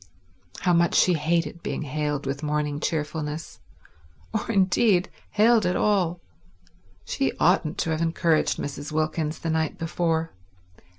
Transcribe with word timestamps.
How 0.61 0.73
much 0.73 0.95
she 0.95 1.13
hated 1.13 1.61
being 1.61 1.83
hailed 1.83 2.25
with 2.25 2.41
morning 2.41 2.79
cheerfulness—or 2.79 4.51
indeed, 4.51 5.11
hailed 5.29 5.63
at 5.63 5.75
all. 5.75 6.19
She 7.05 7.33
oughtn't 7.39 7.77
to 7.77 7.91
have 7.91 8.01
encouraged 8.01 8.57
Mrs. 8.57 8.91
Wilkins 8.91 9.37
the 9.37 9.51
night 9.51 9.77
before. 9.77 10.31